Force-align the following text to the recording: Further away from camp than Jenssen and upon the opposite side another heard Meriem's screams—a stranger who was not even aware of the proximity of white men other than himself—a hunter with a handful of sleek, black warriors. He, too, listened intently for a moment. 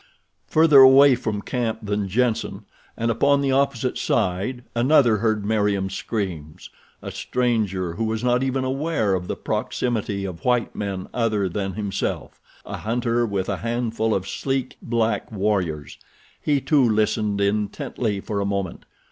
Further 0.47 0.79
away 0.79 1.13
from 1.13 1.43
camp 1.43 1.81
than 1.85 2.07
Jenssen 2.09 2.65
and 2.97 3.11
upon 3.11 3.39
the 3.41 3.51
opposite 3.51 3.99
side 3.99 4.63
another 4.75 5.17
heard 5.17 5.45
Meriem's 5.45 5.93
screams—a 5.93 7.11
stranger 7.11 7.93
who 7.93 8.05
was 8.05 8.23
not 8.23 8.41
even 8.41 8.63
aware 8.63 9.13
of 9.13 9.27
the 9.27 9.35
proximity 9.35 10.25
of 10.25 10.43
white 10.43 10.75
men 10.75 11.07
other 11.13 11.47
than 11.47 11.73
himself—a 11.73 12.77
hunter 12.77 13.27
with 13.27 13.47
a 13.47 13.57
handful 13.57 14.15
of 14.15 14.27
sleek, 14.27 14.75
black 14.81 15.31
warriors. 15.31 15.99
He, 16.41 16.61
too, 16.61 16.83
listened 16.83 17.39
intently 17.39 18.19
for 18.21 18.39
a 18.39 18.43
moment. 18.45 18.85